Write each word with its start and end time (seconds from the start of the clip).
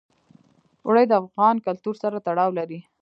اوړي 0.85 1.05
د 1.07 1.13
افغان 1.23 1.55
کلتور 1.65 1.95
سره 2.03 2.17
تړاو 2.27 2.49
لري. 2.59 2.79